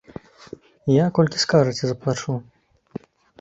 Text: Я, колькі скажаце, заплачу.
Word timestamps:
Я, 0.93 1.05
колькі 1.17 1.37
скажаце, 1.43 1.83
заплачу. 1.91 2.39